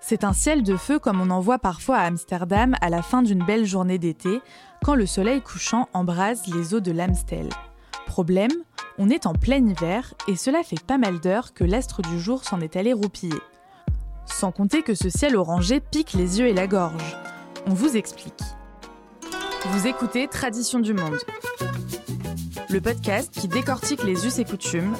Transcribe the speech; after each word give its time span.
C'est 0.00 0.24
un 0.24 0.32
ciel 0.32 0.62
de 0.62 0.76
feu 0.76 0.98
comme 0.98 1.20
on 1.20 1.30
en 1.30 1.40
voit 1.40 1.58
parfois 1.58 1.96
à 1.98 2.06
Amsterdam 2.06 2.76
à 2.80 2.88
la 2.88 3.02
fin 3.02 3.22
d'une 3.22 3.44
belle 3.44 3.66
journée 3.66 3.98
d'été, 3.98 4.40
quand 4.84 4.94
le 4.94 5.06
soleil 5.06 5.40
couchant 5.42 5.88
embrase 5.92 6.46
les 6.46 6.74
eaux 6.74 6.80
de 6.80 6.92
l'Amstel. 6.92 7.48
Problème, 8.06 8.52
on 8.96 9.10
est 9.10 9.26
en 9.26 9.32
plein 9.32 9.64
hiver 9.64 10.14
et 10.26 10.36
cela 10.36 10.62
fait 10.62 10.82
pas 10.82 10.98
mal 10.98 11.20
d'heures 11.20 11.52
que 11.52 11.64
l'astre 11.64 12.02
du 12.02 12.18
jour 12.18 12.44
s'en 12.44 12.60
est 12.60 12.76
allé 12.76 12.92
roupiller. 12.92 13.38
Sans 14.24 14.52
compter 14.52 14.82
que 14.82 14.94
ce 14.94 15.10
ciel 15.10 15.36
orangé 15.36 15.80
pique 15.80 16.12
les 16.12 16.38
yeux 16.38 16.46
et 16.46 16.54
la 16.54 16.66
gorge. 16.66 17.16
On 17.66 17.74
vous 17.74 17.96
explique. 17.96 18.40
Vous 19.66 19.86
écoutez 19.86 20.28
Tradition 20.28 20.78
du 20.78 20.94
Monde, 20.94 21.18
le 22.70 22.80
podcast 22.80 23.32
qui 23.32 23.48
décortique 23.48 24.04
les 24.04 24.26
us 24.26 24.38
et 24.38 24.44
coutumes 24.44 24.94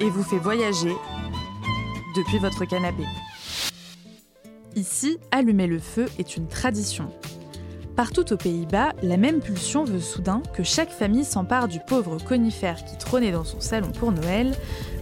et 0.00 0.08
vous 0.08 0.22
fait 0.22 0.38
voyager 0.38 0.96
depuis 2.16 2.38
votre 2.38 2.64
canapé. 2.64 3.04
Ici, 4.78 5.18
allumer 5.32 5.66
le 5.66 5.80
feu 5.80 6.06
est 6.20 6.36
une 6.36 6.46
tradition. 6.46 7.10
Partout 7.96 8.32
aux 8.32 8.36
Pays-Bas, 8.36 8.92
la 9.02 9.16
même 9.16 9.40
pulsion 9.40 9.82
veut 9.82 9.98
soudain 9.98 10.40
que 10.54 10.62
chaque 10.62 10.92
famille 10.92 11.24
s'empare 11.24 11.66
du 11.66 11.80
pauvre 11.80 12.16
conifère 12.18 12.84
qui 12.84 12.96
trônait 12.96 13.32
dans 13.32 13.42
son 13.42 13.58
salon 13.58 13.90
pour 13.90 14.12
Noël, 14.12 14.54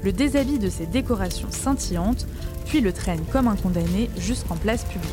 le 0.03 0.13
déshabille 0.13 0.59
de 0.59 0.71
ses 0.71 0.87
décorations 0.87 1.51
scintillantes, 1.51 2.27
puis 2.65 2.81
le 2.81 2.91
traîne 2.91 3.23
comme 3.31 3.49
un 3.49 3.57
condamné 3.57 4.09
jusqu'en 4.17 4.57
place 4.57 4.85
publique. 4.85 5.11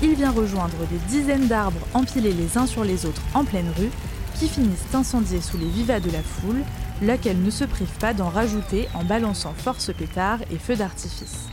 Il 0.00 0.14
vient 0.14 0.30
rejoindre 0.30 0.86
des 0.88 0.98
dizaines 1.08 1.48
d'arbres 1.48 1.84
empilés 1.92 2.34
les 2.34 2.56
uns 2.58 2.66
sur 2.66 2.84
les 2.84 3.04
autres 3.04 3.22
en 3.34 3.44
pleine 3.44 3.72
rue, 3.76 3.90
qui 4.38 4.46
finissent 4.46 4.94
incendiés 4.94 5.40
sous 5.40 5.58
les 5.58 5.68
vivas 5.68 5.98
de 5.98 6.12
la 6.12 6.22
foule, 6.22 6.62
laquelle 7.02 7.42
ne 7.42 7.50
se 7.50 7.64
prive 7.64 7.98
pas 7.98 8.14
d'en 8.14 8.28
rajouter 8.28 8.86
en 8.94 9.02
balançant 9.02 9.54
force 9.54 9.92
pétards 9.92 10.42
et 10.52 10.58
feux 10.58 10.76
d'artifice. 10.76 11.48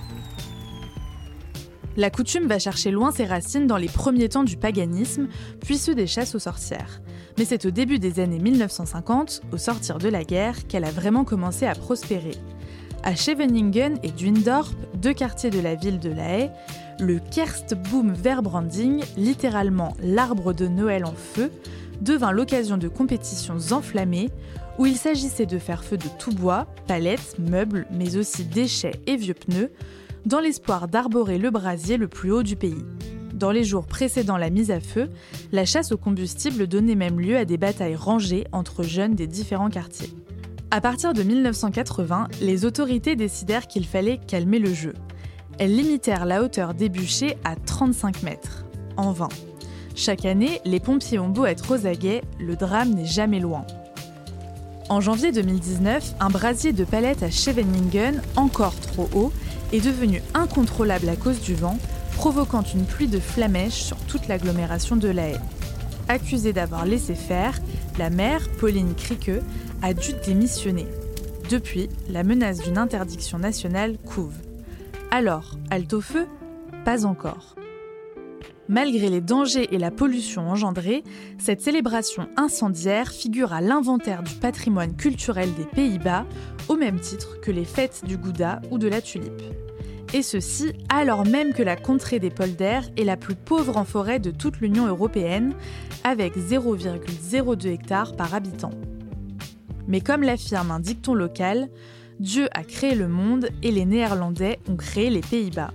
La 1.99 2.09
coutume 2.09 2.47
va 2.47 2.59
chercher 2.59 2.91
loin 2.91 3.11
ses 3.11 3.25
racines 3.25 3.67
dans 3.67 3.75
les 3.75 3.89
premiers 3.89 4.29
temps 4.29 4.45
du 4.45 4.55
paganisme, 4.55 5.27
puis 5.59 5.77
ceux 5.77 5.93
des 5.93 6.07
chasses 6.07 6.33
aux 6.33 6.39
sorcières. 6.39 7.01
Mais 7.37 7.43
c'est 7.43 7.65
au 7.65 7.71
début 7.71 7.99
des 7.99 8.21
années 8.21 8.39
1950, 8.39 9.41
au 9.51 9.57
sortir 9.57 9.97
de 9.97 10.07
la 10.07 10.23
guerre, 10.23 10.65
qu'elle 10.65 10.85
a 10.85 10.91
vraiment 10.91 11.25
commencé 11.25 11.65
à 11.65 11.75
prospérer. 11.75 12.37
À 13.03 13.17
Scheveningen 13.17 13.99
et 14.01 14.11
Dundorp, 14.11 14.71
deux 14.95 15.11
quartiers 15.11 15.49
de 15.49 15.59
la 15.59 15.75
ville 15.75 15.99
de 15.99 16.09
La 16.09 16.37
Haye, 16.37 16.51
le 17.01 17.19
Kerstboom 17.19 18.13
Verbranding, 18.13 19.03
littéralement 19.17 19.93
l'arbre 20.01 20.53
de 20.53 20.67
Noël 20.67 21.03
en 21.03 21.15
feu, 21.15 21.51
devint 21.99 22.31
l'occasion 22.31 22.77
de 22.77 22.87
compétitions 22.87 23.57
enflammées 23.71 24.29
où 24.77 24.85
il 24.85 24.95
s'agissait 24.95 25.45
de 25.45 25.59
faire 25.59 25.83
feu 25.83 25.97
de 25.97 26.07
tout 26.17 26.31
bois, 26.31 26.65
palettes, 26.87 27.35
meubles, 27.39 27.87
mais 27.91 28.15
aussi 28.15 28.45
déchets 28.45 29.01
et 29.05 29.17
vieux 29.17 29.33
pneus, 29.33 29.69
dans 30.25 30.39
l'espoir 30.39 30.87
d'arborer 30.87 31.37
le 31.37 31.49
brasier 31.49 31.97
le 31.97 32.07
plus 32.07 32.31
haut 32.31 32.43
du 32.43 32.55
pays. 32.55 32.85
Dans 33.33 33.51
les 33.51 33.63
jours 33.63 33.85
précédant 33.85 34.37
la 34.37 34.49
mise 34.49 34.71
à 34.71 34.79
feu, 34.79 35.09
la 35.51 35.65
chasse 35.65 35.91
au 35.91 35.97
combustible 35.97 36.67
donnait 36.67 36.95
même 36.95 37.19
lieu 37.19 37.37
à 37.37 37.45
des 37.45 37.57
batailles 37.57 37.95
rangées 37.95 38.45
entre 38.51 38.83
jeunes 38.83 39.15
des 39.15 39.27
différents 39.27 39.69
quartiers. 39.69 40.13
À 40.71 40.81
partir 40.81 41.13
de 41.13 41.23
1980, 41.23 42.27
les 42.41 42.65
autorités 42.65 43.15
décidèrent 43.15 43.67
qu'il 43.67 43.85
fallait 43.85 44.19
calmer 44.27 44.59
le 44.59 44.73
jeu. 44.73 44.93
Elles 45.57 45.75
limitèrent 45.75 46.25
la 46.25 46.43
hauteur 46.43 46.73
des 46.73 46.89
bûchers 46.89 47.37
à 47.43 47.55
35 47.55 48.23
mètres. 48.23 48.65
En 48.97 49.11
vain. 49.11 49.29
Chaque 49.95 50.25
année, 50.25 50.61
les 50.65 50.79
pompiers 50.79 51.19
ont 51.19 51.29
beau 51.29 51.45
être 51.45 51.75
aux 51.75 51.87
aguets, 51.87 52.21
le 52.39 52.55
drame 52.55 52.91
n'est 52.91 53.05
jamais 53.05 53.39
loin. 53.39 53.65
En 54.89 55.01
janvier 55.01 55.31
2019, 55.31 56.15
un 56.19 56.29
brasier 56.29 56.73
de 56.73 56.83
palette 56.83 57.21
à 57.21 57.29
Scheveningen, 57.29 58.23
encore 58.35 58.73
trop 58.79 59.07
haut, 59.13 59.31
est 59.71 59.85
devenu 59.85 60.23
incontrôlable 60.33 61.07
à 61.09 61.15
cause 61.15 61.41
du 61.41 61.53
vent, 61.53 61.77
provoquant 62.15 62.63
une 62.63 62.85
pluie 62.85 63.07
de 63.07 63.19
flamèches 63.19 63.83
sur 63.83 63.97
toute 63.97 64.27
l'agglomération 64.27 64.95
de 64.95 65.07
La 65.07 65.29
Haye. 65.29 65.39
Accusée 66.07 66.53
d'avoir 66.53 66.85
laissé 66.85 67.13
faire, 67.13 67.59
la 67.99 68.09
maire, 68.09 68.49
Pauline 68.59 68.95
Criqueux, 68.95 69.43
a 69.83 69.93
dû 69.93 70.13
démissionner. 70.25 70.87
Depuis, 71.51 71.87
la 72.09 72.23
menace 72.23 72.57
d'une 72.57 72.79
interdiction 72.79 73.37
nationale 73.37 73.95
couve. 74.03 74.33
Alors, 75.11 75.55
halte 75.69 75.93
au 75.93 76.01
feu? 76.01 76.25
Pas 76.83 77.05
encore. 77.05 77.55
Malgré 78.69 79.09
les 79.09 79.19
dangers 79.19 79.73
et 79.73 79.79
la 79.79 79.89
pollution 79.89 80.47
engendrée, 80.47 81.03
cette 81.39 81.59
célébration 81.59 82.29
incendiaire 82.37 83.11
figure 83.11 83.51
à 83.51 83.61
l'inventaire 83.61 84.21
du 84.21 84.35
patrimoine 84.35 84.95
culturel 84.95 85.49
des 85.55 85.65
Pays-Bas, 85.65 86.27
au 86.67 86.75
même 86.75 86.99
titre 86.99 87.41
que 87.41 87.49
les 87.49 87.65
fêtes 87.65 88.03
du 88.05 88.15
Gouda 88.15 88.61
ou 88.69 88.77
de 88.77 88.87
la 88.87 89.01
tulipe. 89.01 89.41
Et 90.13 90.21
ceci 90.21 90.73
alors 90.87 91.25
même 91.25 91.53
que 91.53 91.63
la 91.63 91.75
contrée 91.75 92.19
des 92.19 92.29
polders 92.29 92.87
est 92.95 93.05
la 93.05 93.17
plus 93.17 93.33
pauvre 93.33 93.75
en 93.75 93.85
forêt 93.85 94.19
de 94.19 94.29
toute 94.29 94.59
l'Union 94.59 94.85
européenne, 94.85 95.55
avec 96.03 96.37
0,02 96.37 97.69
hectares 97.69 98.15
par 98.15 98.35
habitant. 98.35 98.71
Mais 99.87 100.01
comme 100.01 100.21
l'affirme 100.21 100.69
un 100.69 100.79
dicton 100.79 101.15
local, 101.15 101.69
Dieu 102.19 102.47
a 102.53 102.63
créé 102.63 102.93
le 102.93 103.07
monde 103.07 103.49
et 103.63 103.71
les 103.71 103.85
Néerlandais 103.85 104.59
ont 104.69 104.75
créé 104.75 105.09
les 105.09 105.21
Pays-Bas. 105.21 105.71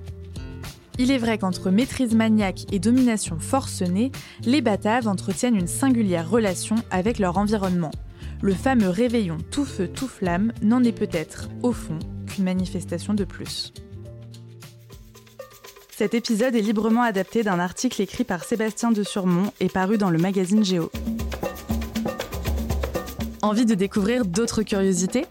Il 0.97 1.11
est 1.11 1.19
vrai 1.19 1.39
qu'entre 1.39 1.71
maîtrise 1.71 2.15
maniaque 2.15 2.73
et 2.73 2.79
domination 2.79 3.41
forcenée, 3.41 4.13
les 4.45 4.61
Bataves 4.61 5.09
entretiennent 5.09 5.57
une 5.57 5.67
singulière 5.67 6.31
relation 6.31 6.77
avec 6.91 7.19
leur 7.19 7.37
environnement. 7.37 7.91
Le 8.43 8.55
fameux 8.55 8.91
réveillon 8.91 9.39
tout 9.51 9.65
feu 9.65 9.89
tout 9.89 10.07
flamme 10.07 10.53
n'en 10.63 10.85
est 10.85 10.93
peut-être, 10.93 11.49
au 11.63 11.73
fond, 11.73 11.99
qu'une 12.27 12.45
manifestation 12.45 13.13
de 13.13 13.25
plus. 13.25 13.73
Cet 15.91 16.15
épisode 16.15 16.55
est 16.55 16.61
librement 16.61 17.03
adapté 17.03 17.43
d'un 17.43 17.59
article 17.59 18.01
écrit 18.01 18.25
par 18.25 18.45
Sébastien 18.45 18.93
de 18.93 19.03
Surmont 19.03 19.53
et 19.61 19.69
paru 19.69 19.99
dans 19.99 20.11
le 20.11 20.19
magazine 20.19 20.65
Géo. 20.65 20.91
Envie 23.43 23.67
de 23.67 23.75
découvrir 23.75 24.25
d'autres 24.25 24.63
curiosités? 24.63 25.27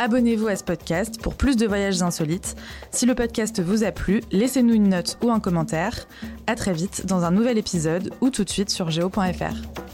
Abonnez-vous 0.00 0.46
à 0.46 0.54
ce 0.54 0.62
podcast 0.62 1.20
pour 1.20 1.34
plus 1.34 1.56
de 1.56 1.66
voyages 1.66 2.02
insolites. 2.02 2.54
Si 2.92 3.04
le 3.04 3.16
podcast 3.16 3.60
vous 3.60 3.82
a 3.82 3.90
plu, 3.90 4.22
laissez-nous 4.30 4.74
une 4.74 4.90
note 4.90 5.18
ou 5.24 5.30
un 5.30 5.40
commentaire. 5.40 6.06
À 6.46 6.54
très 6.54 6.72
vite 6.72 7.06
dans 7.06 7.24
un 7.24 7.32
nouvel 7.32 7.58
épisode 7.58 8.14
ou 8.20 8.30
tout 8.30 8.44
de 8.44 8.50
suite 8.50 8.70
sur 8.70 8.90
geo.fr. 8.90 9.87